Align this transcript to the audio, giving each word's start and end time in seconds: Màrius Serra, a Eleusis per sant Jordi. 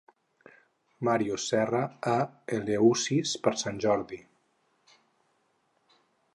Màrius 1.07 1.45
Serra, 1.51 1.81
a 2.13 2.15
Eleusis 2.59 3.35
per 3.47 3.55
sant 3.65 3.79
Jordi. 3.87 4.21